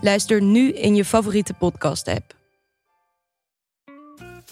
[0.00, 2.34] Luister nu in je favoriete podcast-app.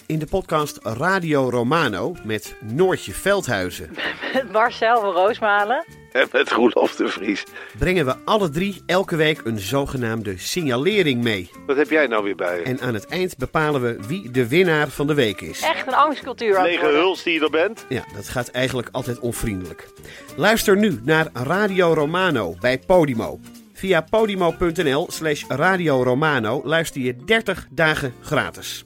[0.06, 3.90] In de podcast Radio Romano met Noortje Veldhuizen
[4.34, 5.84] Met Marcel van Roosmalen.
[6.12, 7.44] En met Roelof de Vries.
[7.78, 11.50] brengen we alle drie elke week een zogenaamde signalering mee.
[11.66, 12.62] Wat heb jij nou weer bij je?
[12.62, 15.60] En aan het eind bepalen we wie de winnaar van de week is.
[15.60, 17.84] Echt een angstcultuur Lege huls die je er bent?
[17.88, 19.88] Ja, dat gaat eigenlijk altijd onvriendelijk.
[20.36, 23.40] Luister nu naar Radio Romano bij Podimo.
[23.78, 28.84] Via podimo.nl slash Radio Romano luister je 30 dagen gratis.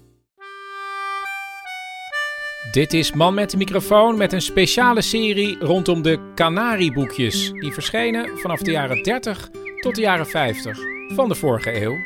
[2.71, 7.53] Dit is Man met de microfoon met een speciale serie rondom de Canarieboekjes.
[7.53, 10.79] Die verschenen vanaf de jaren 30 tot de jaren 50
[11.15, 11.97] van de vorige eeuw.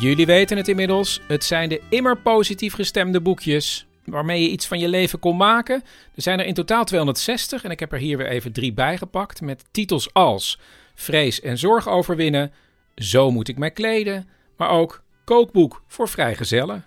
[0.00, 4.78] Jullie weten het inmiddels, het zijn de immer positief gestemde boekjes waarmee je iets van
[4.78, 5.82] je leven kon maken.
[6.14, 9.40] Er zijn er in totaal 260 en ik heb er hier weer even drie bijgepakt
[9.40, 10.58] met titels als
[10.94, 12.52] Vrees en zorg overwinnen,
[12.96, 16.86] Zo moet ik mij kleden, maar ook Kookboek voor vrijgezellen.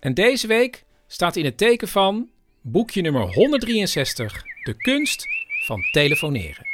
[0.00, 5.26] En deze week staat in het teken van boekje nummer 163, De kunst
[5.66, 6.66] van telefoneren.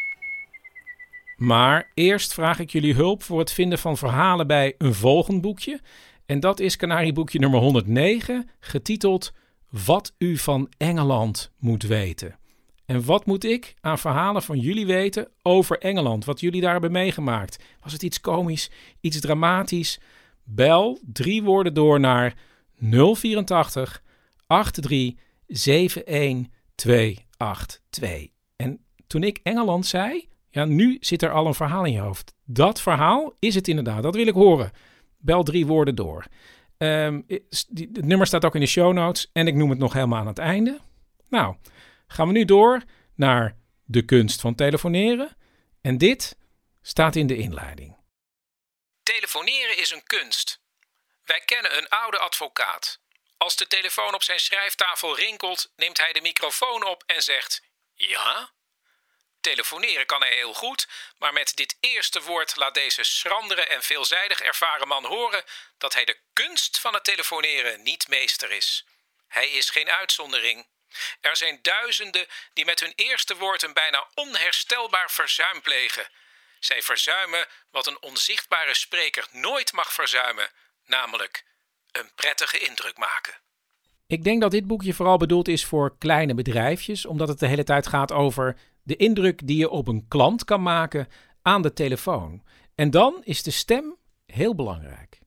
[1.36, 5.80] Maar eerst vraag ik jullie hulp voor het vinden van verhalen bij een volgend boekje.
[6.26, 9.32] En dat is Canarieboekje nummer 109, getiteld
[9.70, 12.38] Wat u van Engeland moet weten.
[12.86, 16.24] En wat moet ik aan verhalen van jullie weten over Engeland?
[16.24, 17.64] Wat jullie daar hebben meegemaakt?
[17.80, 20.00] Was het iets komisch, iets dramatisch?
[20.44, 22.34] Bel drie woorden door naar
[22.78, 24.02] 084
[24.46, 28.28] 83 71 282.
[28.56, 32.34] En toen ik Engeland zei, ja, nu zit er al een verhaal in je hoofd.
[32.44, 34.70] Dat verhaal is het inderdaad, dat wil ik horen.
[35.18, 36.26] Bel drie woorden door.
[36.78, 40.18] Ehm, het nummer staat ook in de show notes en ik noem het nog helemaal
[40.18, 40.80] aan het einde.
[41.28, 41.56] Nou,
[42.06, 42.82] gaan we nu door
[43.14, 45.36] naar de kunst van telefoneren.
[45.80, 46.36] En dit
[46.82, 47.96] staat in de inleiding.
[49.02, 50.60] Telefoneren is een kunst.
[51.24, 53.00] Wij kennen een oude advocaat.
[53.36, 57.62] Als de telefoon op zijn schrijftafel rinkelt, neemt hij de microfoon op en zegt:
[57.94, 58.50] Ja?
[59.48, 60.88] Telefoneren kan hij heel goed,
[61.18, 65.44] maar met dit eerste woord laat deze schrandere en veelzijdig ervaren man horen
[65.78, 68.86] dat hij de kunst van het telefoneren niet meester is.
[69.28, 70.66] Hij is geen uitzondering.
[71.20, 76.08] Er zijn duizenden die met hun eerste woord een bijna onherstelbaar verzuim plegen.
[76.60, 80.50] Zij verzuimen wat een onzichtbare spreker nooit mag verzuimen,
[80.84, 81.44] namelijk
[81.92, 83.34] een prettige indruk maken.
[84.06, 87.64] Ik denk dat dit boekje vooral bedoeld is voor kleine bedrijfjes, omdat het de hele
[87.64, 88.56] tijd gaat over
[88.88, 91.08] de indruk die je op een klant kan maken
[91.42, 92.42] aan de telefoon.
[92.74, 95.18] En dan is de stem heel belangrijk.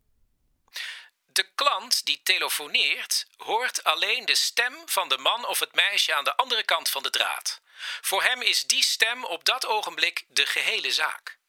[1.25, 6.23] De klant die telefoneert hoort alleen de stem van de man of het meisje aan
[6.23, 7.61] de andere kant van de draad.
[8.01, 11.39] Voor hem is die stem op dat ogenblik de gehele zaak.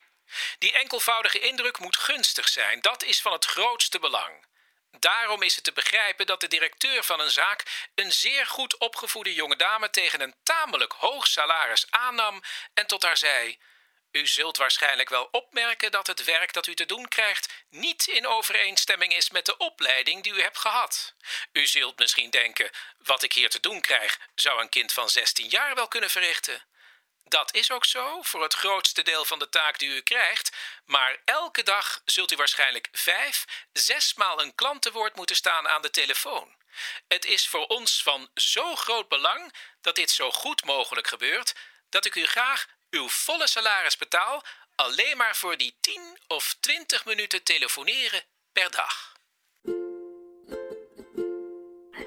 [0.59, 4.45] Die enkelvoudige indruk moet gunstig zijn, dat is van het grootste belang.
[4.99, 9.35] Daarom is het te begrijpen dat de directeur van een zaak een zeer goed opgevoede
[9.35, 12.43] jonge dame tegen een tamelijk hoog salaris aannam
[12.75, 13.59] en tot haar zei:
[14.11, 18.27] U zult waarschijnlijk wel opmerken dat het werk dat u te doen krijgt niet in
[18.27, 21.15] overeenstemming is met de opleiding die u hebt gehad.
[21.53, 25.49] U zult misschien denken: wat ik hier te doen krijg, zou een kind van 16
[25.49, 26.63] jaar wel kunnen verrichten.
[27.25, 31.17] Dat is ook zo voor het grootste deel van de taak die u krijgt, maar
[31.25, 35.91] elke dag zult u waarschijnlijk vijf, zesmaal een klant te woord moeten staan aan de
[35.91, 36.55] telefoon.
[37.09, 41.55] Het is voor ons van zo groot belang dat dit zo goed mogelijk gebeurt,
[41.89, 44.45] dat ik u graag uw volle salaris betaal,
[44.75, 49.12] alleen maar voor die 10 of 20 minuten telefoneren per dag.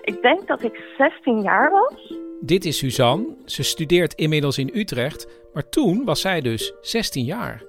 [0.06, 2.14] Ik denk dat ik 16 jaar was.
[2.40, 3.36] Dit is Suzanne.
[3.46, 7.64] Ze studeert inmiddels in Utrecht, maar toen was zij dus 16 jaar.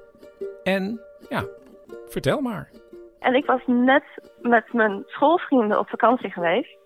[0.62, 1.44] En ja,
[2.06, 2.70] vertel maar.
[3.18, 4.04] En ik was net
[4.40, 6.76] met mijn schoolvrienden op vakantie geweest.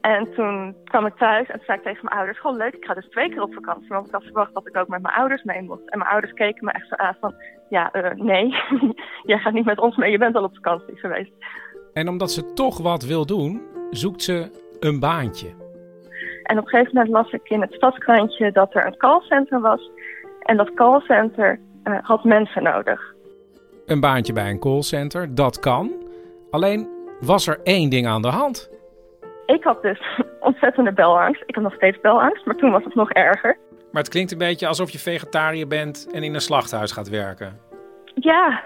[0.00, 2.40] En toen kwam ik thuis en zei ik tegen mijn ouders...
[2.40, 3.88] Goh, leuk, ik ga dus twee keer op vakantie.
[3.88, 5.88] Want ik had verwacht dat ik ook met mijn ouders mee moest.
[5.88, 7.34] En mijn ouders keken me echt zo aan van...
[7.68, 8.54] Ja, eh, nee,
[9.30, 10.10] jij gaat niet met ons mee.
[10.10, 11.32] Je bent al op vakantie geweest.
[11.92, 14.50] En omdat ze toch wat wil doen, zoekt ze
[14.80, 15.48] een baantje.
[16.42, 19.90] En op een gegeven moment las ik in het stadskrantje dat er een callcenter was.
[20.42, 23.14] En dat callcenter uh, had mensen nodig.
[23.86, 25.92] Een baantje bij een callcenter, dat kan.
[26.50, 26.88] Alleen
[27.20, 28.70] was er één ding aan de hand.
[29.46, 31.42] Ik had dus ontzettende belangst.
[31.46, 33.56] Ik heb nog steeds belangst, maar toen was het nog erger.
[33.92, 37.60] Maar het klinkt een beetje alsof je vegetariër bent en in een slachthuis gaat werken.
[38.14, 38.62] Ja,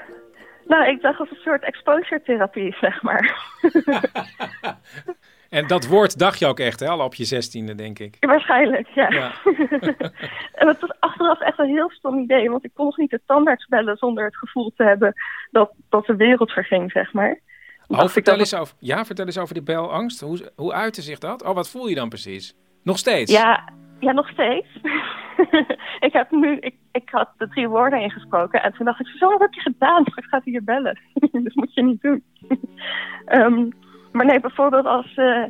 [0.65, 3.37] nou, ik dacht als een soort exposure therapie, zeg maar.
[5.59, 6.89] en dat woord dacht je ook echt, hè?
[6.89, 8.17] Al op je zestiende, denk ik.
[8.21, 9.11] Waarschijnlijk, ja.
[9.11, 9.33] ja.
[10.61, 13.21] en het was achteraf echt een heel stom idee, want ik kon nog niet de
[13.27, 15.13] tandarts bellen zonder het gevoel te hebben
[15.51, 17.41] dat, dat de wereld verging, zeg maar.
[17.89, 20.21] Oh, vertel eens over, ja, vertel eens over die belangst.
[20.21, 21.45] Hoe, hoe uitte zich dat?
[21.45, 22.57] Oh, wat voel je dan precies?
[22.83, 23.33] Nog steeds?
[23.33, 23.69] Ja,
[24.01, 24.67] ja nog steeds.
[26.07, 29.29] ik heb nu, ik, ik had de drie woorden ingesproken en toen dacht ik, zo
[29.29, 30.03] wat heb je gedaan?
[30.03, 30.99] Ik ga hier bellen.
[31.45, 32.25] dat moet je niet doen.
[33.27, 33.73] um,
[34.13, 35.45] maar nee, bijvoorbeeld als, uh,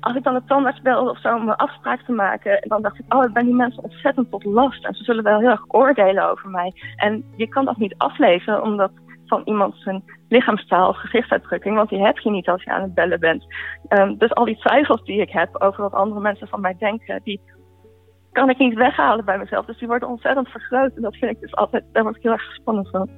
[0.00, 2.98] als ik dan de tandarts belde of zo om een afspraak te maken, dan dacht
[2.98, 5.64] ik, oh, ik ben die mensen ontzettend tot last en ze zullen wel heel erg
[5.68, 6.72] oordelen over mij.
[6.96, 8.90] En je kan dat niet aflezen, omdat
[9.26, 12.94] van iemand zijn lichaamstaal of gezichtsuitdrukking, want die heb je niet als je aan het
[12.94, 13.46] bellen bent.
[13.88, 17.20] Um, dus al die twijfels die ik heb over wat andere mensen van mij denken,
[17.24, 17.40] die
[18.32, 19.66] kan ik niet weghalen bij mezelf.
[19.66, 20.94] Dus die worden ontzettend vergroot.
[20.94, 23.10] En dat vind ik dus altijd, daar word ik heel erg gespannen van.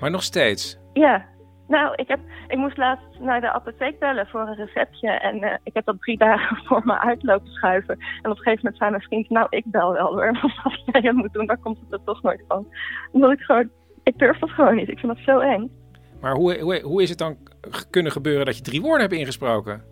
[0.00, 0.78] Maar nog steeds?
[0.92, 1.24] Ja.
[1.68, 5.10] Nou, ik, heb, ik moest laatst naar de apotheek bellen voor een receptje.
[5.10, 7.98] En uh, ik heb dat drie dagen voor me uitlopen schuiven.
[7.98, 10.32] En op een gegeven moment zei mijn vriend, nou, ik bel wel hoor.
[10.40, 12.66] Want als jij het moet doen, dan komt het er toch nooit van.
[13.12, 13.70] Omdat ik gewoon,
[14.02, 14.88] ik durf dat gewoon niet.
[14.88, 15.70] Ik vind dat zo eng.
[16.20, 17.36] Maar hoe, hoe, hoe is het dan
[17.90, 19.82] kunnen gebeuren dat je drie woorden hebt ingesproken?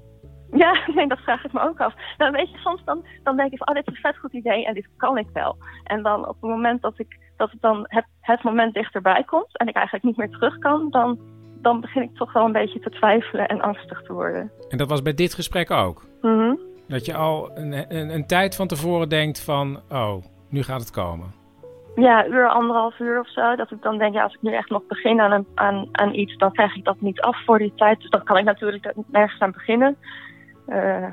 [0.53, 1.95] Ja, nee, dat vraag ik me ook af.
[2.19, 4.33] Nou, weet je, soms dan, dan denk ik van, oh, dit is een vet goed
[4.33, 5.57] idee en dit kan ik wel.
[5.85, 9.59] En dan op het moment dat, ik, dat het dan het, het moment dichterbij komt
[9.59, 11.19] en ik eigenlijk niet meer terug kan, dan,
[11.63, 14.51] dan begin ik toch wel een beetje te twijfelen en angstig te worden.
[14.69, 16.05] En dat was bij dit gesprek ook?
[16.21, 20.15] Mm Dat je al een, een, een tijd van tevoren denkt van, oh,
[20.49, 21.41] nu gaat het komen.
[21.95, 23.57] Ja, uur, anderhalf uur of zo.
[23.57, 26.15] Dat ik dan denk, ja, als ik nu echt nog begin aan, een, aan, aan
[26.15, 28.01] iets, dan krijg ik dat niet af voor die tijd.
[28.01, 29.97] Dus dan kan ik natuurlijk nergens aan beginnen.
[30.69, 31.05] Uh,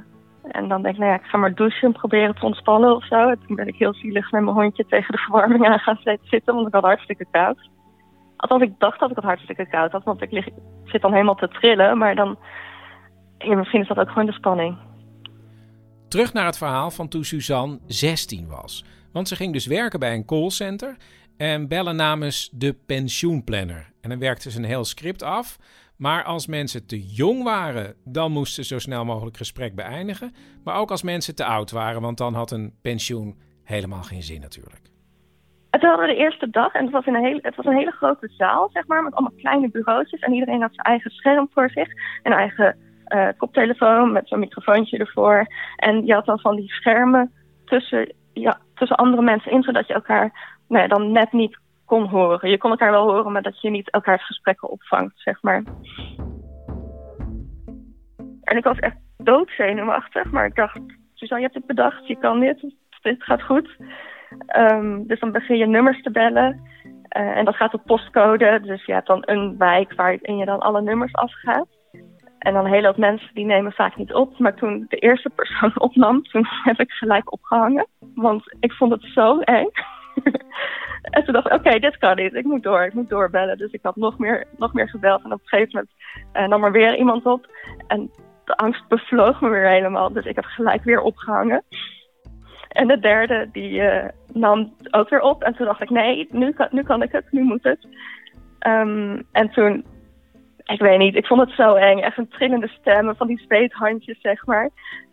[0.43, 3.05] en dan denk ik, nou ja, ik ga maar douchen en proberen te ontspannen of
[3.05, 3.29] zo.
[3.29, 6.53] En toen ben ik heel zielig met mijn hondje tegen de verwarming aan gaan zitten,
[6.55, 7.69] want ik had hartstikke koud.
[8.39, 10.47] Althans, ik dacht dat ik het hartstikke koud had, want ik, lig,
[10.85, 11.97] zit dan helemaal te trillen.
[11.97, 12.37] Maar dan,
[13.37, 14.77] misschien is dat ook gewoon de spanning.
[16.07, 18.85] Terug naar het verhaal van toen Suzanne 16 was.
[19.13, 20.97] Want ze ging dus werken bij een callcenter
[21.37, 23.91] en bellen namens de pensioenplanner.
[24.01, 25.57] En dan werkte ze een heel script af
[25.99, 30.33] maar als mensen te jong waren, dan moesten ze zo snel mogelijk gesprek beëindigen.
[30.63, 34.41] Maar ook als mensen te oud waren, want dan had een pensioen helemaal geen zin
[34.41, 34.88] natuurlijk.
[35.69, 37.77] Het hadden we de eerste dag en het was, in een hele, het was een
[37.77, 40.19] hele grote zaal, zeg maar, met allemaal kleine bureautjes.
[40.19, 41.87] En iedereen had zijn eigen scherm voor zich,
[42.23, 42.77] een eigen
[43.07, 45.47] uh, koptelefoon met zo'n microfoontje ervoor.
[45.75, 47.31] En je had dan van die schermen
[47.65, 52.49] tussen, ja, tussen andere mensen in, zodat je elkaar nou dan net niet kon horen.
[52.49, 55.63] Je kon elkaar wel horen, maar dat je niet elkaars gesprekken opvangt, zeg maar.
[58.43, 60.79] En ik was echt doodzenuwachtig, maar ik dacht,
[61.13, 63.77] Suzanne, je hebt het bedacht, je kan dit, dit gaat goed.
[64.57, 66.61] Um, dus dan begin je nummers te bellen.
[67.17, 70.59] Uh, en dat gaat op postcode, dus je hebt dan een wijk waarin je dan
[70.59, 71.67] alle nummers afgaat.
[72.39, 74.39] En dan een hele hoop mensen die nemen vaak niet op.
[74.39, 77.87] Maar toen de eerste persoon opnam, toen heb ik gelijk opgehangen.
[78.15, 79.69] Want ik vond het zo eng.
[81.01, 82.33] En toen dacht ik, oké, dit kan niet.
[82.33, 83.57] Ik moet door, ik moet doorbellen.
[83.57, 85.23] Dus ik had nog meer, nog meer gebeld.
[85.23, 85.91] En op een gegeven moment
[86.33, 87.47] uh, nam er weer iemand op.
[87.87, 88.11] En
[88.45, 90.13] de angst bevloog me weer helemaal.
[90.13, 91.63] Dus ik heb gelijk weer opgehangen.
[92.69, 95.43] En de derde, die uh, nam ook weer op.
[95.43, 97.87] En toen dacht ik, nee, nu kan, ik het, nu moet het.
[98.67, 99.85] Um, en toen,
[100.63, 101.99] ik weet niet, ik vond het zo eng.
[101.99, 104.69] Echt een trillende stemmen van die zweethandjes, zeg maar.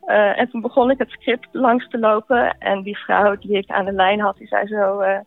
[0.07, 2.59] Uh, en toen begon ik het script langs te lopen.
[2.59, 5.01] En die vrouw die ik aan de lijn had, die zei zo...
[5.01, 5.19] Uh,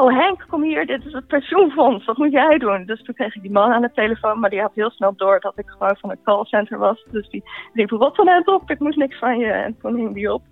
[0.00, 2.84] oh Henk, kom hier, dit is het pensioenfonds, wat moet jij doen?
[2.84, 5.40] Dus toen kreeg ik die man aan de telefoon, maar die had heel snel door
[5.40, 7.04] dat ik gewoon van een callcenter was.
[7.10, 7.42] Dus die
[7.72, 9.46] riep, wat van net op, ik moest niks van je.
[9.46, 10.42] En toen hing die op.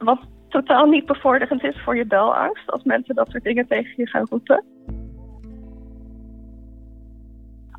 [0.00, 4.06] Wat totaal niet bevorderend is voor je belangst, als mensen dat soort dingen tegen je
[4.06, 4.64] gaan roepen.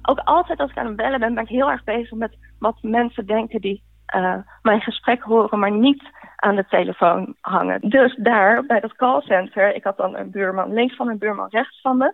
[0.01, 2.77] Ook altijd als ik aan het bellen ben, ben ik heel erg bezig met wat
[2.81, 3.83] mensen denken die
[4.15, 6.03] uh, mijn gesprek horen, maar niet
[6.35, 7.89] aan de telefoon hangen.
[7.89, 11.81] Dus daar bij dat callcenter, ik had dan een buurman links van een buurman rechts
[11.81, 12.13] van me.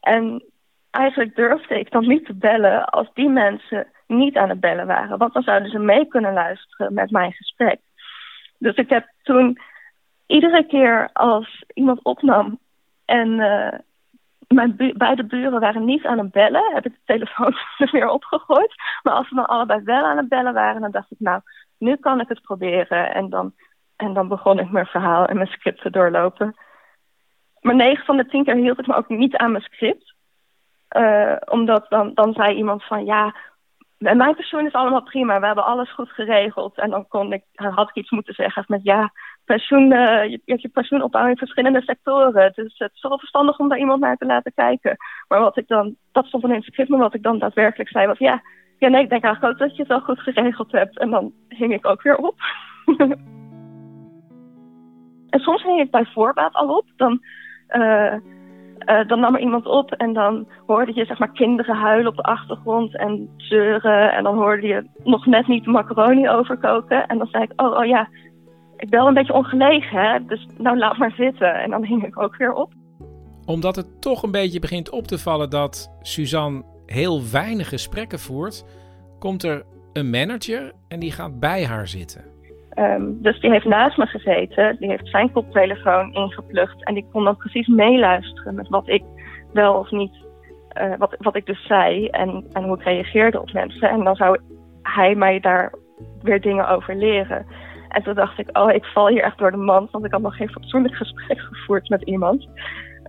[0.00, 0.44] En
[0.90, 5.18] eigenlijk durfde ik dan niet te bellen als die mensen niet aan het bellen waren.
[5.18, 7.80] Want dan zouden ze mee kunnen luisteren met mijn gesprek.
[8.60, 9.58] Dus ik heb toen
[10.26, 12.58] iedere keer als iemand opnam
[13.04, 13.78] en uh,
[14.48, 18.74] mijn beide buren waren niet aan het bellen, heb ik de telefoon er weer opgegooid.
[19.02, 21.40] Maar als ze dan allebei wel aan het bellen waren, dan dacht ik, nou,
[21.78, 23.14] nu kan ik het proberen.
[23.14, 23.52] En dan,
[23.96, 26.56] en dan begon ik mijn verhaal en mijn script te doorlopen.
[27.60, 30.14] maar negen van de tien keer hield ik me ook niet aan mijn script.
[30.96, 33.34] Uh, omdat dan, dan zei iemand van ja,
[34.00, 36.78] mijn pensioen is allemaal prima, we hebben alles goed geregeld.
[36.78, 39.12] En dan kon ik, had ik iets moeten zeggen met ja,
[39.44, 42.52] pensioen, uh, je, je, je pensioen opbouwen in verschillende sectoren.
[42.54, 44.96] Dus het is wel verstandig om daar iemand naar te laten kijken.
[45.28, 48.06] Maar wat ik dan, dat stond in het script, maar wat ik dan daadwerkelijk zei
[48.06, 48.42] was ja,
[48.78, 50.98] ja nee, ik denk eigenlijk ook dat je het wel goed geregeld hebt.
[50.98, 52.34] En dan hing ik ook weer op.
[55.30, 56.84] en soms hing ik bij voorbaat al op.
[56.96, 57.24] Dan,
[57.68, 58.14] uh,
[58.86, 62.16] uh, dan nam er iemand op en dan hoorde je zeg maar kinderen huilen op
[62.16, 64.12] de achtergrond en zeuren.
[64.12, 67.06] En dan hoorde je nog net niet de macaroni overkoken.
[67.06, 68.08] En dan zei ik, oh, oh ja,
[68.76, 70.24] ik ben wel een beetje ongelegen, hè?
[70.24, 71.54] dus nou laat maar zitten.
[71.54, 72.72] En dan hing ik ook weer op.
[73.46, 78.64] Omdat het toch een beetje begint op te vallen dat Suzanne heel weinig gesprekken voert,
[79.18, 82.29] komt er een manager en die gaat bij haar zitten.
[82.80, 87.24] Um, dus die heeft naast me gezeten, die heeft zijn koptelefoon ingeplucht en die kon
[87.24, 89.02] dan precies meeluisteren met wat ik
[89.52, 90.12] wel of niet,
[90.80, 93.88] uh, wat, wat ik dus zei en, en hoe ik reageerde op mensen.
[93.88, 94.38] En dan zou
[94.82, 95.74] hij mij daar
[96.22, 97.46] weer dingen over leren.
[97.88, 100.22] En toen dacht ik, oh, ik val hier echt door de mand, want ik had
[100.22, 102.48] nog geen fatsoenlijk gesprek gevoerd met iemand.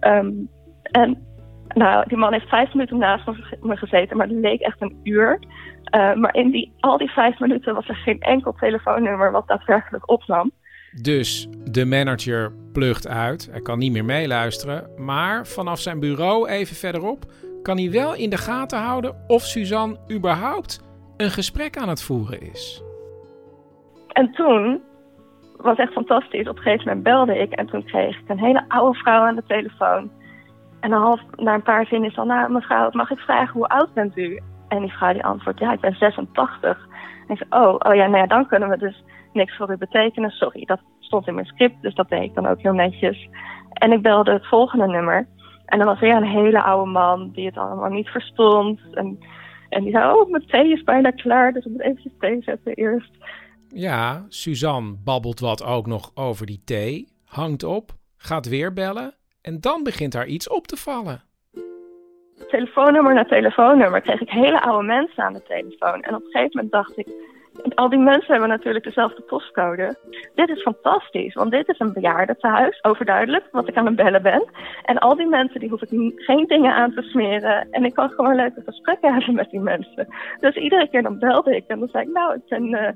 [0.08, 0.50] Um,
[0.84, 1.18] en
[1.68, 3.26] nou, die man heeft vijf minuten naast
[3.62, 5.40] me gezeten, maar het leek echt een uur.
[5.92, 10.10] Uh, maar in die, al die vijf minuten was er geen enkel telefoonnummer wat daadwerkelijk
[10.10, 10.52] opnam.
[11.02, 13.50] Dus de manager plucht uit.
[13.52, 14.90] Hij kan niet meer meeluisteren.
[14.98, 17.26] Maar vanaf zijn bureau even verderop
[17.62, 20.84] kan hij wel in de gaten houden of Suzanne überhaupt
[21.18, 22.84] een gesprek aan het voeren is.
[24.08, 24.82] En toen
[25.58, 26.48] was echt fantastisch.
[26.48, 29.36] Op een gegeven moment belde ik en toen kreeg ik een hele oude vrouw aan
[29.36, 30.12] de telefoon.
[30.80, 33.68] En dan half na een paar zinnen is al, nou mevrouw, mag ik vragen hoe
[33.68, 34.40] oud bent u?
[34.72, 36.88] En die vrouw die antwoordt, ja, ik ben 86.
[37.28, 39.78] En ik zei, oh, oh ja, nou ja, dan kunnen we dus niks voor u
[39.78, 40.30] betekenen.
[40.30, 43.30] Sorry, dat stond in mijn script, dus dat deed ik dan ook heel netjes.
[43.74, 45.28] En ik belde het volgende nummer.
[45.66, 48.80] En dan was weer een hele oude man die het allemaal niet verstond.
[48.92, 49.18] En,
[49.70, 52.74] en die zei, oh, mijn thee is bijna klaar, dus ik moet eventjes thee zetten
[52.74, 53.12] eerst.
[53.68, 59.60] Ja, Suzanne babbelt wat ook nog over die thee, hangt op, gaat weer bellen en
[59.60, 61.31] dan begint haar iets op te vallen.
[62.52, 66.02] Telefoonnummer na telefoonnummer kreeg ik hele oude mensen aan de telefoon.
[66.02, 67.08] En op een gegeven moment dacht ik,
[67.76, 69.96] al die mensen hebben natuurlijk dezelfde postcode.
[70.36, 74.50] Dit is fantastisch, want dit is een bejaardentehuis, overduidelijk, wat ik aan het bellen ben.
[74.84, 77.68] En al die mensen, die hoef ik geen dingen aan te smeren.
[77.72, 80.08] En ik kan gewoon leuke gesprekken hebben met die mensen.
[80.40, 82.90] Dus iedere keer dan belde ik en dan zei ik, nou, ik ben, uh,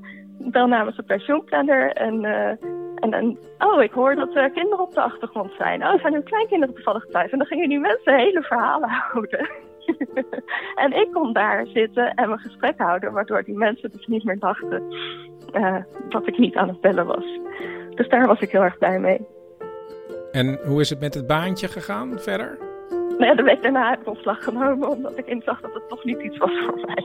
[0.51, 2.23] bel namens de pensioenplanner en...
[2.23, 2.51] Uh,
[2.95, 5.83] en dan, oh, ik hoor dat er kinderen op de achtergrond zijn.
[5.87, 7.31] Oh, zijn er kleinkinderen toevallig thuis?
[7.31, 9.49] En dan gingen die mensen hele verhalen houden.
[10.83, 14.39] en ik kon daar zitten en mijn gesprek houden, waardoor die mensen dus niet meer
[14.39, 14.83] dachten
[15.53, 15.77] uh,
[16.09, 17.39] dat ik niet aan het bellen was.
[17.95, 19.27] Dus daar was ik heel erg blij mee.
[20.31, 22.57] En hoe is het met het baantje gegaan verder?
[22.89, 26.03] Nou ja, de week daarna heb ik ontslag genomen, omdat ik inzag dat het toch
[26.03, 27.03] niet iets was voor mij.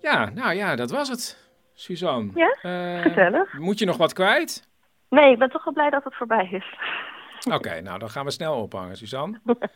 [0.00, 2.30] Ja, nou ja, dat was het, Suzanne.
[2.34, 3.58] Ja, uh, gezellig.
[3.58, 4.68] Moet je nog wat kwijt?
[5.08, 6.78] Nee, ik ben toch wel blij dat het voorbij is.
[7.50, 9.40] Oké, nou dan gaan we snel ophangen, Suzanne.
[9.46, 9.68] okay.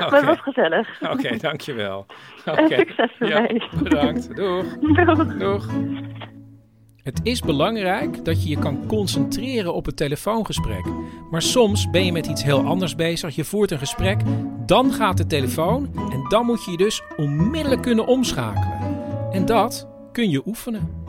[0.10, 1.02] Dat was gezellig.
[1.02, 2.06] Oké, okay, dankjewel.
[2.46, 2.78] Okay.
[2.78, 3.54] Succes ermee.
[3.54, 4.36] Ja, bedankt.
[4.36, 4.64] Doeg.
[4.78, 5.38] Doeg.
[5.38, 5.66] Doeg.
[7.06, 10.84] Het is belangrijk dat je je kan concentreren op het telefoongesprek.
[11.30, 13.34] Maar soms ben je met iets heel anders bezig.
[13.34, 14.20] Je voert een gesprek,
[14.66, 18.78] dan gaat de telefoon en dan moet je je dus onmiddellijk kunnen omschakelen.
[19.32, 21.04] En dat kun je oefenen.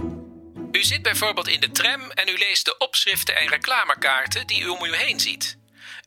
[0.71, 4.67] U zit bijvoorbeeld in de tram en u leest de opschriften en reclamekaarten die u
[4.67, 5.57] om u heen ziet.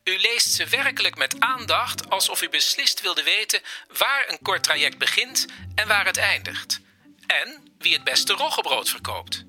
[0.05, 4.99] U leest ze werkelijk met aandacht alsof u beslist wilde weten waar een kort traject
[4.99, 6.81] begint en waar het eindigt.
[7.27, 9.45] En wie het beste roggebrood verkoopt.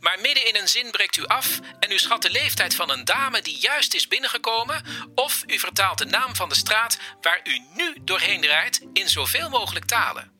[0.00, 3.04] Maar midden in een zin breekt u af en u schat de leeftijd van een
[3.04, 7.58] dame die juist is binnengekomen, of u vertaalt de naam van de straat waar u
[7.74, 10.32] nu doorheen rijdt in zoveel mogelijk talen.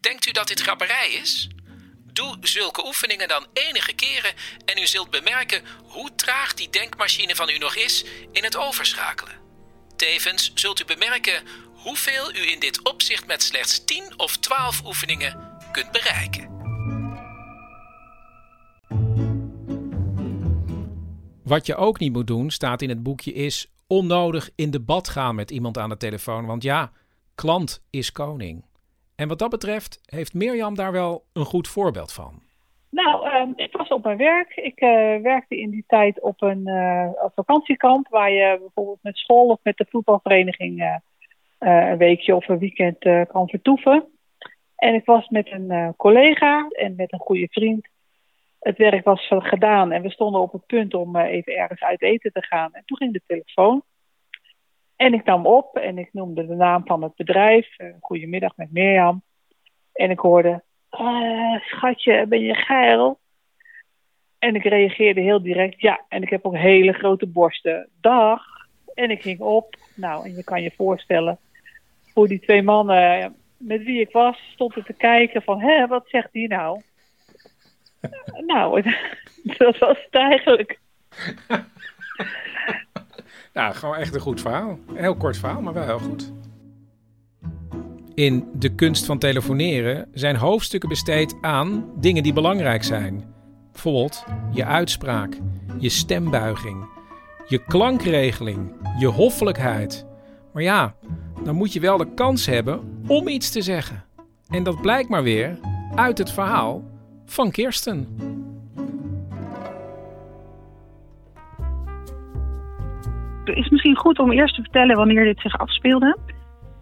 [0.00, 1.48] Denkt u dat dit grapperij is?
[2.12, 4.32] Doe zulke oefeningen dan enige keren
[4.64, 9.34] en u zult bemerken hoe traag die denkmachine van u nog is in het overschakelen.
[9.96, 11.42] Tevens zult u bemerken
[11.74, 16.50] hoeveel u in dit opzicht met slechts 10 of 12 oefeningen kunt bereiken.
[21.42, 25.34] Wat je ook niet moet doen, staat in het boekje, is onnodig in debat gaan
[25.34, 26.46] met iemand aan de telefoon.
[26.46, 26.92] Want ja,
[27.34, 28.64] klant is koning.
[29.16, 32.42] En wat dat betreft heeft Mirjam daar wel een goed voorbeeld van.
[32.90, 34.56] Nou, uh, ik was op mijn werk.
[34.56, 39.46] Ik uh, werkte in die tijd op een uh, vakantiekamp waar je bijvoorbeeld met school
[39.46, 40.96] of met de voetbalvereniging eh,
[41.90, 44.04] een weekje of een weekend kan vertoeven.
[44.76, 47.88] En ik was met een collega en met een goede vriend
[48.60, 52.32] het werk was gedaan en we stonden op het punt om even ergens uit eten
[52.32, 52.72] te gaan.
[52.72, 53.82] En toen ging de telefoon.
[55.02, 57.76] En ik nam op en ik noemde de naam van het bedrijf.
[58.00, 59.22] Goedemiddag met Mirjam.
[59.92, 60.62] En ik hoorde,
[61.60, 63.18] schatje, ben je geil?
[64.38, 66.04] En ik reageerde heel direct, ja.
[66.08, 67.88] En ik heb ook hele grote borsten.
[68.00, 68.42] Dag.
[68.94, 69.76] En ik ging op.
[69.94, 71.38] Nou, en je kan je voorstellen
[72.12, 76.32] hoe die twee mannen met wie ik was stonden te kijken van, hé, wat zegt
[76.32, 76.80] die nou?
[78.52, 78.82] nou,
[79.58, 80.78] dat was het eigenlijk.
[83.52, 84.78] nou, gewoon echt een goed verhaal.
[84.88, 86.32] Een heel kort verhaal, maar wel heel goed.
[88.14, 93.24] In De kunst van telefoneren zijn hoofdstukken besteed aan dingen die belangrijk zijn.
[93.72, 95.36] Bijvoorbeeld je uitspraak,
[95.78, 96.84] je stembuiging,
[97.46, 100.06] je klankregeling, je hoffelijkheid.
[100.52, 100.94] Maar ja,
[101.44, 104.04] dan moet je wel de kans hebben om iets te zeggen.
[104.48, 105.58] En dat blijkt maar weer
[105.94, 106.84] uit het verhaal
[107.26, 108.08] van Kirsten.
[113.44, 116.16] Het is misschien goed om eerst te vertellen wanneer dit zich afspeelde.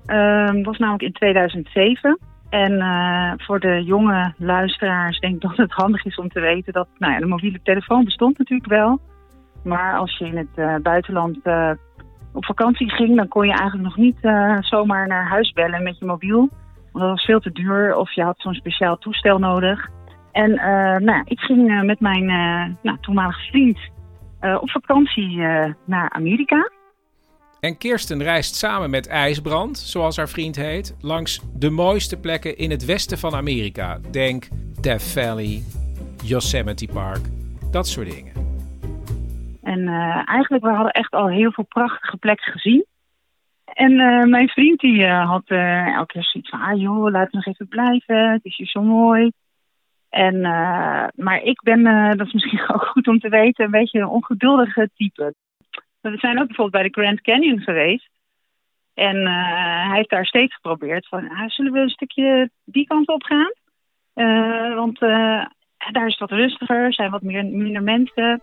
[0.06, 2.18] Het uh, was namelijk in 2007.
[2.50, 6.72] En uh, voor de jonge luisteraars denk ik dat het handig is om te weten
[6.72, 9.00] dat nou ja, de mobiele telefoon bestond natuurlijk wel.
[9.64, 11.70] Maar als je in het uh, buitenland uh,
[12.32, 14.18] op vakantie ging, dan kon je eigenlijk nog niet
[14.60, 16.48] zomaar naar huis bellen met je mobiel.
[16.92, 19.88] Want dat was veel te duur of je had zo'n speciaal toestel nodig.
[20.32, 20.50] En
[21.04, 22.24] nou, ik ging met mijn
[22.82, 23.78] nou, toenmalige vriend
[24.40, 25.36] op vakantie
[25.84, 26.70] naar Amerika.
[27.60, 32.70] En Kirsten reist samen met IJsbrand, zoals haar vriend heet, langs de mooiste plekken in
[32.70, 33.98] het westen van Amerika.
[34.10, 34.48] Denk
[34.80, 35.62] Death Valley,
[36.24, 37.20] Yosemite Park,
[37.70, 38.32] dat soort dingen.
[39.62, 42.84] En uh, eigenlijk, we hadden echt al heel veel prachtige plekken gezien.
[43.64, 47.46] En uh, mijn vriend die uh, had elke keer zoiets van, ah joh, laat nog
[47.46, 49.30] even blijven, het is hier zo mooi.
[50.10, 50.40] En,
[51.14, 51.82] maar ik ben,
[52.16, 55.34] dat is misschien ook goed om te weten, een beetje een ongeduldige type.
[56.00, 58.10] We zijn ook bijvoorbeeld bij de Grand Canyon geweest.
[58.94, 63.08] En uh, hij heeft daar steeds geprobeerd van, ah, zullen we een stukje die kant
[63.08, 63.52] op gaan?
[64.74, 64.98] Want
[65.92, 68.42] daar is het wat rustiger, zijn wat meer, minder mensen.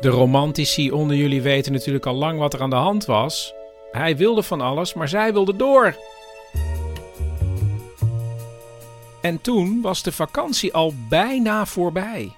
[0.00, 3.54] De romantici onder jullie weten natuurlijk al lang wat er aan de hand was.
[3.92, 5.94] Hij wilde van alles, maar zij wilde door.
[9.22, 12.32] En toen was de vakantie al bijna voorbij.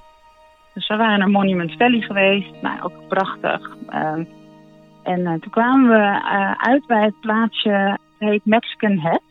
[0.74, 2.62] Dus we waren naar Monument Valley geweest.
[2.62, 3.76] Nou, ook prachtig.
[3.90, 4.12] Uh,
[5.02, 7.70] en uh, toen kwamen we uh, uit bij het plaatsje,
[8.18, 9.22] het heet Mexican Head.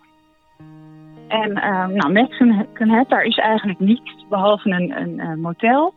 [1.27, 5.93] En ehm, nou, Mexican Head, daar is eigenlijk niets behalve een, een, motel.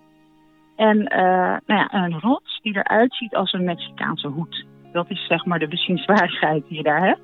[0.76, 4.64] En eh, nou ja, een rots die eruit ziet als een Mexicaanse hoed.
[4.92, 7.20] Dat is zeg maar de bezienswaardigheid die je daar hebt.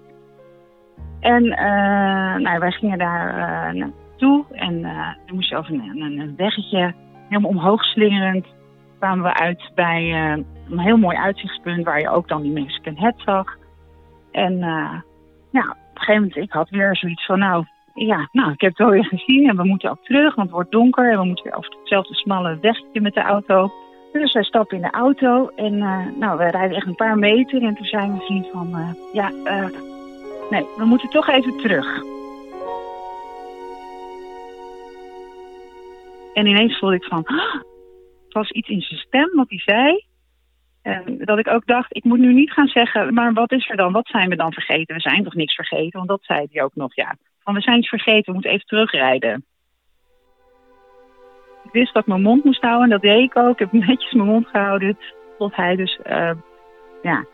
[1.20, 1.44] En
[2.42, 3.92] nou, wij gingen daar
[4.50, 4.82] en
[5.26, 6.94] dan moest je over een, een, weggetje
[7.28, 8.46] helemaal omhoog slingerend
[9.00, 12.96] kwamen we uit bij uh, een heel mooi uitzichtspunt waar je ook dan die Mexican
[12.96, 13.56] Head zag.
[14.32, 15.00] En uh,
[15.52, 18.78] op een gegeven moment, ik had weer zoiets van, nou, ja, nou, ik heb het
[18.78, 21.44] wel weer gezien en we moeten ook terug, want het wordt donker en we moeten
[21.44, 23.70] weer over hetzelfde smalle wegje met de auto.
[24.12, 27.62] Dus wij stappen in de auto en uh, nou, we rijden echt een paar meter
[27.62, 29.30] en toen zei mijn vriend van, ja,
[30.50, 32.02] nee, we moeten toch even terug.
[36.40, 37.54] En ineens voelde ik van, ah,
[38.24, 40.04] het was iets in zijn stem wat hij zei.
[40.82, 43.76] En dat ik ook dacht, ik moet nu niet gaan zeggen, maar wat is er
[43.76, 43.92] dan?
[43.92, 44.94] Wat zijn we dan vergeten?
[44.94, 45.98] We zijn toch niks vergeten?
[45.98, 47.16] Want dat zei hij ook nog, ja.
[47.42, 49.44] Van we zijn iets vergeten, we moeten even terugrijden.
[51.64, 53.52] Ik wist dat ik mijn mond moest houden en dat deed ik ook.
[53.52, 54.98] Ik heb netjes mijn mond gehouden
[55.38, 56.30] tot hij dus uh,
[57.02, 57.24] ja,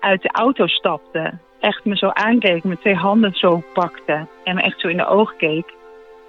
[0.00, 1.38] uit de auto stapte.
[1.60, 5.06] Echt me zo aankeek, met twee handen zo pakte en me echt zo in de
[5.06, 5.78] ogen keek.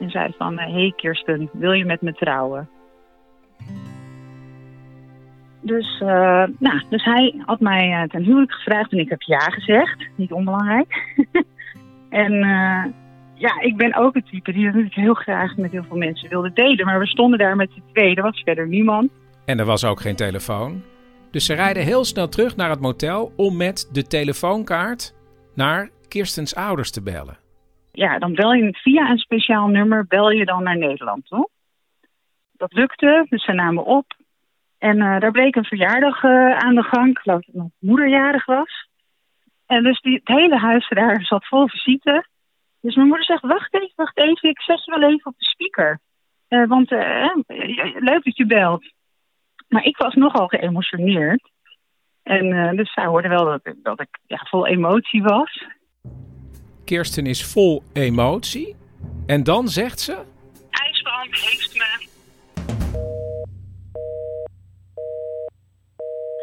[0.01, 2.69] En zei van, hé hey Kirsten, wil je met me trouwen?
[5.61, 9.39] Dus, uh, nou, dus hij had mij uh, ten huwelijk gevraagd en ik heb ja
[9.39, 10.07] gezegd.
[10.15, 11.15] Niet onbelangrijk.
[12.09, 12.33] en
[13.33, 16.53] ja, ik ben ook het type die natuurlijk heel graag met heel veel mensen wilde
[16.53, 16.85] delen.
[16.85, 19.11] Maar we stonden daar met z'n tweeën, er was verder niemand.
[19.45, 20.81] En er was ook geen telefoon.
[21.31, 25.13] Dus ze rijden heel snel terug naar het motel om met de telefoonkaart
[25.55, 27.37] naar Kirstens ouders te bellen
[27.91, 31.47] ja, dan bel je via een speciaal nummer, bel je dan naar Nederland, toch?
[32.51, 34.05] Dat lukte, dus ze namen op.
[34.77, 37.09] En uh, daar bleek een verjaardag uh, aan de gang.
[37.09, 38.87] Ik geloof dat mijn moederjarig was.
[39.65, 42.25] En dus die, het hele huis daar zat vol visite.
[42.81, 45.45] Dus mijn moeder zegt, wacht even, wacht even, ik zet je wel even op de
[45.45, 45.99] speaker.
[46.49, 46.89] Uh, want
[47.99, 48.93] leuk dat je belt.
[49.67, 51.49] Maar ik was nogal geëmotioneerd.
[52.23, 55.65] En dus zij hoorde wel dat, dat ik ja, vol emotie was.
[56.91, 58.75] Kirsten is vol emotie.
[59.25, 60.17] En dan zegt ze.
[60.69, 62.07] Ijsbrand heeft me.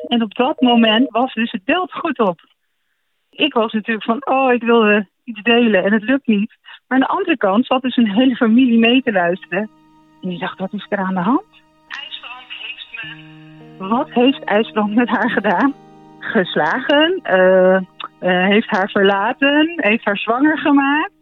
[0.08, 2.40] En op dat moment was dus het beeld goed op.
[3.30, 6.56] Ik was natuurlijk van, oh, ik wilde iets delen en het lukt niet.
[6.86, 9.70] Maar aan de andere kant zat dus een hele familie mee te luisteren.
[10.22, 11.44] En die dacht, wat is er aan de hand?
[11.88, 12.88] Ijsbrand heeft
[13.78, 13.88] me.
[13.88, 15.74] Wat heeft ijsbrand met haar gedaan?
[16.18, 17.80] Geslagen, uh,
[18.20, 21.12] uh, heeft haar verlaten, heeft haar zwanger gemaakt.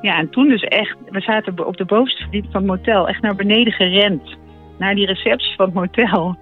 [0.00, 3.22] Ja, en toen dus echt, we zaten op de bovenste verdieping van het motel, echt
[3.22, 4.36] naar beneden gerend.
[4.78, 6.36] Naar die receptie van het motel.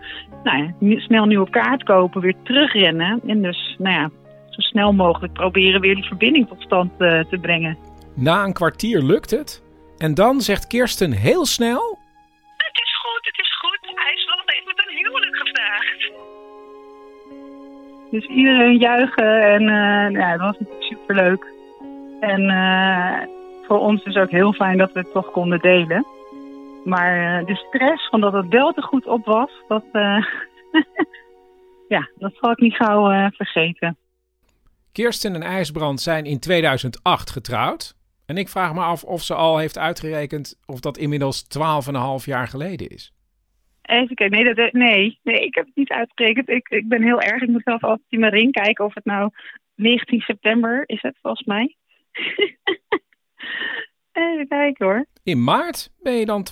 [0.45, 3.21] Nou ja, snel nieuwe kaart kopen, weer terugrennen.
[3.27, 4.11] En dus, nou ja,
[4.51, 7.77] zo snel mogelijk proberen weer die verbinding tot stand uh, te brengen.
[8.15, 9.63] Na een kwartier lukt het.
[9.99, 11.99] En dan zegt Kirsten heel snel...
[18.15, 21.47] Dus iedereen juichen en uh, ja, dat was natuurlijk superleuk.
[22.21, 23.19] En uh,
[23.67, 26.07] voor ons is ook heel fijn dat we het toch konden delen.
[26.85, 29.85] Maar uh, de stress van dat het bel te goed op was, dat,
[31.95, 33.97] ja, dat zal ik niet gauw vergeten.
[34.93, 37.97] Kirsten en IJsbrand zijn in 2008 getrouwd.
[38.27, 42.49] En ik vraag me af of ze al heeft uitgerekend of dat inmiddels 12,5 jaar
[42.49, 43.14] geleden is.
[43.87, 46.49] Even kijken, nee, dat, nee, nee, ik heb het niet uitgerekend.
[46.49, 49.05] Ik, ik ben heel erg, ik moet zelf altijd in mijn ring kijken of het
[49.05, 49.31] nou
[49.75, 51.77] 19 september is het volgens mij.
[54.13, 55.07] Even kijken hoor.
[55.23, 56.47] In maart ben je dan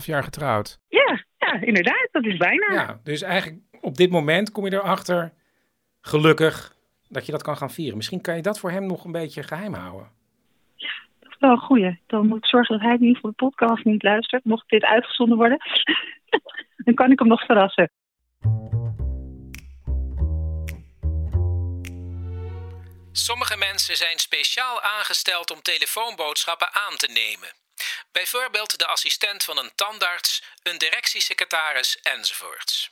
[0.00, 0.78] 12,5 jaar getrouwd?
[0.88, 2.08] Ja, ja, inderdaad.
[2.10, 2.72] Dat is bijna.
[2.72, 5.32] Ja, dus eigenlijk op dit moment kom je erachter,
[6.00, 6.76] gelukkig,
[7.08, 7.96] dat je dat kan gaan vieren.
[7.96, 10.10] Misschien kan je dat voor hem nog een beetje geheim houden.
[10.74, 12.00] Ja, dat is wel een goeie.
[12.06, 14.44] Dan moet ik zorgen dat hij in ieder geval de podcast niet luistert.
[14.44, 15.58] Mocht dit uitgezonden worden,
[16.84, 17.90] dan kan ik hem nog verrassen.
[23.12, 27.48] Sommige mensen zijn speciaal aangesteld om telefoonboodschappen aan te nemen.
[28.12, 32.90] Bijvoorbeeld de assistent van een tandarts, een directiesecretaris enzovoorts.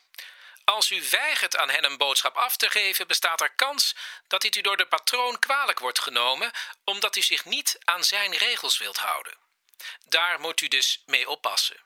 [0.65, 3.97] Als u weigert aan hen een boodschap af te geven, bestaat er kans
[4.27, 6.51] dat dit u door de patroon kwalijk wordt genomen,
[6.85, 9.35] omdat u zich niet aan zijn regels wilt houden.
[10.05, 11.86] Daar moet u dus mee oppassen.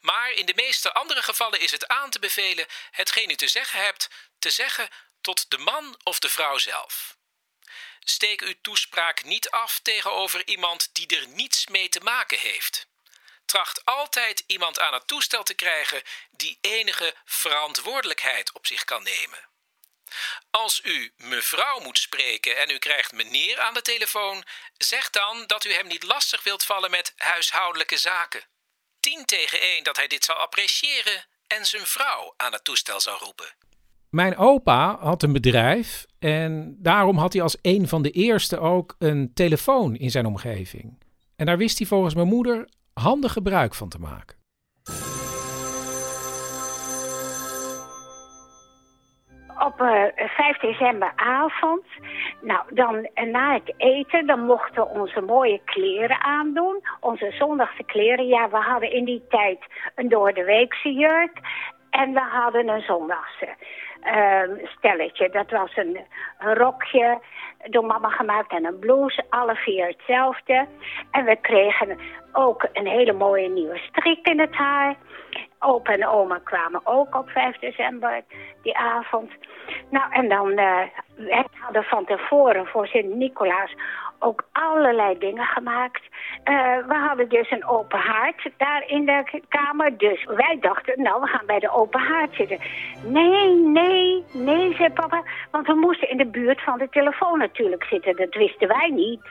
[0.00, 3.80] Maar in de meeste andere gevallen is het aan te bevelen hetgeen u te zeggen
[3.80, 4.88] hebt, te zeggen
[5.20, 7.16] tot de man of de vrouw zelf.
[8.00, 12.86] Steek uw toespraak niet af tegenover iemand die er niets mee te maken heeft.
[13.44, 19.48] Tracht altijd iemand aan het toestel te krijgen die enige verantwoordelijkheid op zich kan nemen.
[20.50, 24.44] Als u mevrouw moet spreken en u krijgt meneer aan de telefoon,
[24.76, 28.46] zeg dan dat u hem niet lastig wilt vallen met huishoudelijke zaken.
[29.04, 33.18] 10 tegen 1 dat hij dit zal appreciëren en zijn vrouw aan het toestel zal
[33.18, 33.54] roepen.
[34.10, 38.94] Mijn opa had een bedrijf en daarom had hij als een van de eerste ook
[38.98, 41.02] een telefoon in zijn omgeving.
[41.36, 44.36] En daar wist hij volgens mijn moeder handig gebruik van te maken.
[49.64, 51.84] Op uh, 5 decemberavond,
[52.40, 56.82] nou dan na het eten, dan mochten we onze mooie kleren aandoen.
[57.00, 58.26] Onze zondagse kleren.
[58.26, 59.58] Ja, we hadden in die tijd
[59.94, 61.38] een doordeweekse jurk
[61.90, 63.48] en we hadden een zondagse.
[64.04, 65.28] uh, stelletje.
[65.30, 65.98] Dat was een,
[66.38, 67.18] een, rokje
[67.70, 69.24] door mama gemaakt en een blouse.
[69.28, 70.66] Alle vier hetzelfde.
[71.10, 71.98] En we kregen
[72.32, 74.96] ook een hele mooie nieuwe strik in het haar.
[75.64, 78.22] Opa en oma kwamen ook op 5 december
[78.62, 79.30] die avond.
[79.90, 80.80] Nou, en dan uh,
[81.16, 83.74] we hadden van tevoren voor Sint-Nicolaas
[84.18, 86.02] ook allerlei dingen gemaakt.
[86.44, 89.98] Uh, we hadden dus een open haard daar in de kamer.
[89.98, 92.58] Dus wij dachten, nou, we gaan bij de open haard zitten.
[93.04, 95.22] Nee, nee, nee, zei papa.
[95.50, 98.16] Want we moesten in de buurt van de telefoon natuurlijk zitten.
[98.16, 99.22] Dat wisten wij niet.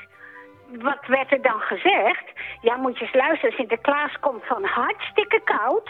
[0.82, 2.24] Wat werd er dan gezegd?
[2.62, 3.56] Ja, moet je eens luisteren.
[3.56, 5.90] Sinterklaas komt van hartstikke koud.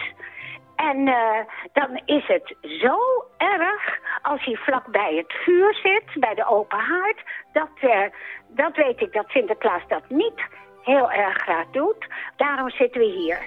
[0.76, 1.40] En uh,
[1.74, 2.98] dan is het zo
[3.38, 7.24] erg als hij vlak bij het vuur zit, bij de open haard.
[7.54, 8.02] Dat, uh,
[8.48, 10.42] dat weet ik dat Sinterklaas dat niet
[10.84, 12.08] heel erg graag doet.
[12.36, 13.40] Daarom zitten we hier.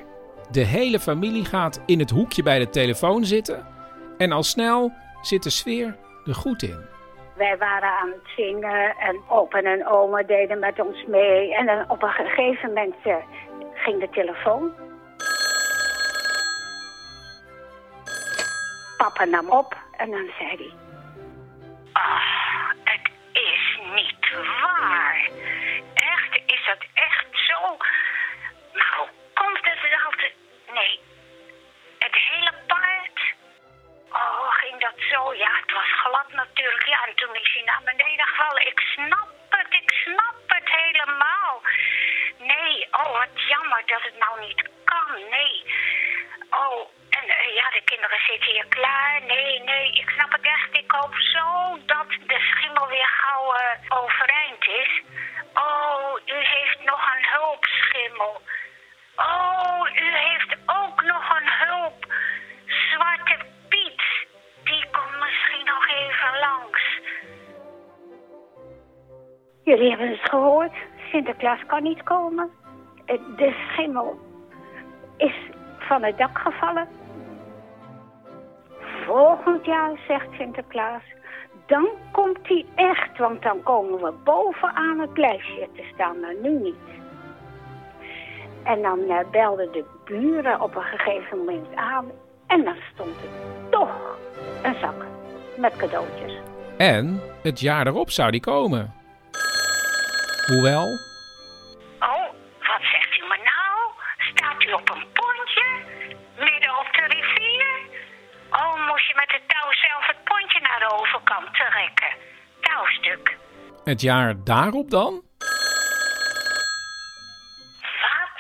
[0.51, 3.67] De hele familie gaat in het hoekje bij de telefoon zitten.
[4.19, 6.85] En al snel zit de sfeer er goed in.
[7.37, 11.55] Wij waren aan het zingen en opa en oma deden met ons mee.
[11.55, 13.17] En dan op een gegeven moment uh,
[13.75, 14.73] ging de telefoon.
[18.97, 20.73] Papa nam op en dan zei hij...
[21.93, 25.31] Ah, het is niet waar.
[25.95, 27.77] Echt, is dat echt zo?
[71.47, 72.51] Sinterklaas kan niet komen.
[73.05, 74.19] Eh, de schimmel
[75.17, 75.35] is
[75.79, 76.89] van het dak gevallen.
[79.07, 81.03] Volgend jaar, zegt Sinterklaas,
[81.67, 86.51] dan komt hij echt, want dan komen we bovenaan het lijstje te staan, maar nu
[86.51, 86.75] niet.
[88.63, 92.07] En dan uh, belden de buren op een gegeven moment aan
[92.47, 93.31] en dan stond er
[93.71, 94.19] toch
[94.63, 95.05] een zak
[95.57, 96.41] met cadeautjes.
[96.77, 98.95] En het jaar erop zou die komen.
[100.47, 100.87] Hoewel,
[109.20, 112.12] met het touw zelf het pontje naar de overkant trekken?
[112.61, 113.37] Touwstuk.
[113.85, 115.12] het jaar daarop dan?
[118.05, 118.38] Wat?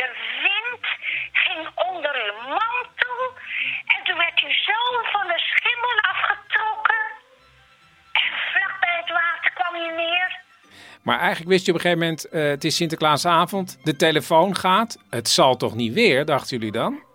[0.00, 0.08] De
[0.46, 0.84] wind
[1.32, 3.20] ging onder uw mantel
[3.94, 4.80] en toen werd u zo
[5.12, 7.02] van de schimmel afgetrokken.
[8.12, 10.40] En vlak bij het water kwam u neer.
[11.02, 14.98] Maar eigenlijk wist je op een gegeven moment, eh, het is Sinterklaasavond, de telefoon gaat.
[15.10, 17.05] Het zal toch niet weer, dachten jullie dan?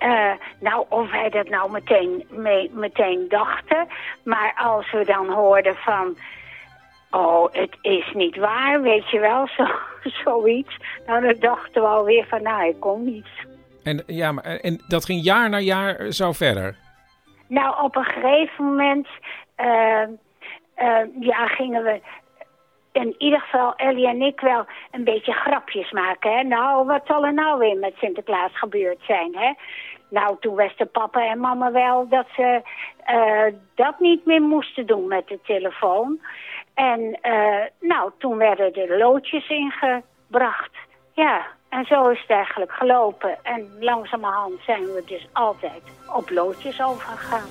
[0.00, 3.86] Eh, nou, of wij dat nou meteen, mee, meteen dachten.
[4.24, 6.16] Maar als we dan hoorden van...
[7.10, 9.66] Oh, het is niet waar, weet je wel, zo,
[10.24, 10.76] zoiets.
[11.06, 13.28] Nou, dan dachten we alweer van, nou, ik kom niet.
[13.82, 16.76] En, ja, maar, en dat ging jaar na jaar zo verder.
[17.46, 19.08] Nou, op een gegeven moment...
[19.54, 20.02] eh,
[20.74, 22.00] eh, ja, gingen we...
[22.92, 26.36] In ieder geval, Ellie en ik wel een beetje grapjes maken.
[26.36, 26.42] Hè?
[26.42, 29.52] Nou, wat zal er nou weer met Sinterklaas gebeurd zijn, hè?
[30.10, 32.62] Nou, toen wisten papa en mama wel dat ze
[33.04, 36.20] eh, dat niet meer moesten doen met de telefoon.
[36.74, 40.76] En eh, nou, toen werden er loodjes ingebracht.
[41.12, 43.38] Ja, en zo is het eigenlijk gelopen.
[43.42, 45.82] En langzamerhand zijn we dus altijd
[46.16, 47.48] op loodjes overgegaan.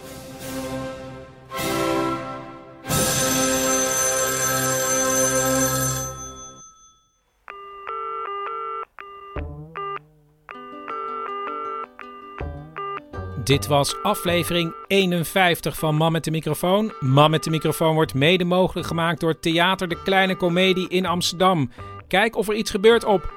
[13.49, 16.93] Dit was aflevering 51 van Man met de microfoon.
[16.99, 21.71] Man met de microfoon wordt mede mogelijk gemaakt door Theater De Kleine Comedie in Amsterdam.
[22.07, 23.33] Kijk of er iets gebeurt op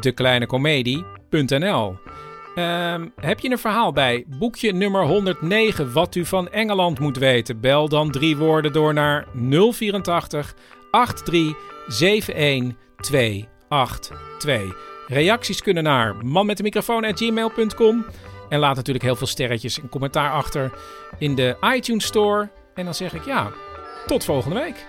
[0.00, 1.96] dekleinecomedie.nl.
[2.54, 4.24] Ehm, heb je een verhaal bij?
[4.26, 7.60] Boekje nummer 109, wat u van Engeland moet weten.
[7.60, 10.54] Bel dan drie woorden door naar 084
[10.90, 14.76] 83 71 282.
[15.06, 18.04] Reacties kunnen naar manmetdemicrofoon.gmail.com.
[18.48, 20.72] En laat natuurlijk heel veel sterretjes en commentaar achter
[21.18, 22.48] in de iTunes Store.
[22.74, 23.50] En dan zeg ik ja,
[24.06, 24.86] tot volgende week.